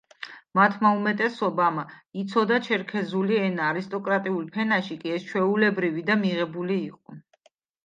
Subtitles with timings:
[0.59, 1.77] მათმა უმეტესობამ
[2.21, 7.23] იცოდა ჩერქეზული ენა, არისტოკრატიულ ფენაში კი ეს ჩვეულებრივი და მიღებული იყო.